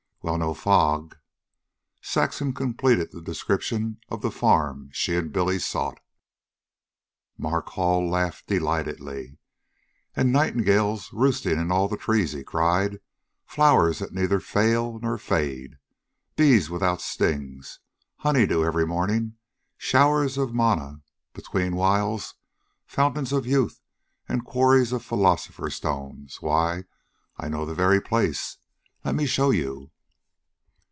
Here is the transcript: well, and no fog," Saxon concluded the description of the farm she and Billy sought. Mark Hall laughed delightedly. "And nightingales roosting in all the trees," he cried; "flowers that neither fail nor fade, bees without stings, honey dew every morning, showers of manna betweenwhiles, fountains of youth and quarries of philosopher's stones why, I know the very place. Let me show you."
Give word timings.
well, 0.23 0.35
and 0.35 0.41
no 0.43 0.53
fog," 0.53 1.17
Saxon 1.99 2.53
concluded 2.53 3.11
the 3.11 3.23
description 3.23 3.99
of 4.09 4.21
the 4.21 4.29
farm 4.29 4.91
she 4.93 5.15
and 5.15 5.33
Billy 5.33 5.57
sought. 5.57 5.99
Mark 7.39 7.69
Hall 7.69 8.07
laughed 8.07 8.45
delightedly. 8.45 9.39
"And 10.15 10.31
nightingales 10.31 11.09
roosting 11.11 11.59
in 11.59 11.71
all 11.71 11.87
the 11.87 11.97
trees," 11.97 12.33
he 12.33 12.43
cried; 12.43 12.99
"flowers 13.47 13.97
that 13.97 14.13
neither 14.13 14.39
fail 14.39 14.99
nor 15.01 15.17
fade, 15.17 15.79
bees 16.35 16.69
without 16.69 17.01
stings, 17.01 17.79
honey 18.17 18.45
dew 18.45 18.63
every 18.63 18.85
morning, 18.85 19.37
showers 19.75 20.37
of 20.37 20.53
manna 20.53 21.01
betweenwhiles, 21.33 22.35
fountains 22.85 23.33
of 23.33 23.47
youth 23.47 23.81
and 24.29 24.45
quarries 24.45 24.91
of 24.93 25.03
philosopher's 25.03 25.73
stones 25.73 26.39
why, 26.43 26.83
I 27.37 27.47
know 27.47 27.65
the 27.65 27.73
very 27.73 27.99
place. 27.99 28.57
Let 29.03 29.15
me 29.15 29.25
show 29.25 29.49
you." 29.49 29.89